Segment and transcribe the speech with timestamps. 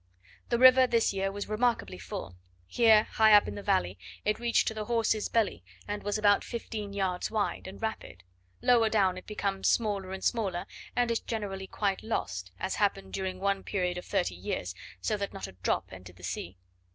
[0.49, 4.73] The river this year was remarkably full: here, high up the valley, it reached to
[4.73, 8.23] the horse's belly, and was about fifteen yards wide, and rapid;
[8.63, 13.39] lower down it becomes smaller and smaller, and is generally quite lost, as happened during
[13.39, 16.57] one period of thirty years, so that not a drop entered the sea.